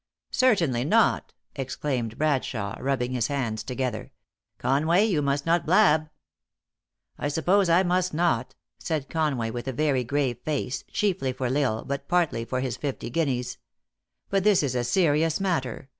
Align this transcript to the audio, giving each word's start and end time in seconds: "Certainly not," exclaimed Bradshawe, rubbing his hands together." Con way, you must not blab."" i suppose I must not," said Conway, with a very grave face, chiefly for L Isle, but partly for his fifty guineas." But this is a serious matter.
"Certainly 0.31 0.85
not," 0.85 1.31
exclaimed 1.55 2.17
Bradshawe, 2.17 2.75
rubbing 2.81 3.11
his 3.11 3.27
hands 3.27 3.63
together." 3.63 4.11
Con 4.57 4.87
way, 4.87 5.05
you 5.05 5.21
must 5.21 5.45
not 5.45 5.63
blab."" 5.63 6.09
i 7.19 7.27
suppose 7.27 7.69
I 7.69 7.83
must 7.83 8.11
not," 8.11 8.55
said 8.79 9.09
Conway, 9.11 9.51
with 9.51 9.67
a 9.67 9.71
very 9.71 10.03
grave 10.03 10.39
face, 10.39 10.83
chiefly 10.91 11.33
for 11.33 11.45
L 11.55 11.57
Isle, 11.57 11.85
but 11.85 12.07
partly 12.07 12.43
for 12.45 12.61
his 12.61 12.77
fifty 12.77 13.11
guineas." 13.11 13.59
But 14.31 14.43
this 14.43 14.63
is 14.63 14.73
a 14.73 14.83
serious 14.83 15.39
matter. 15.39 15.87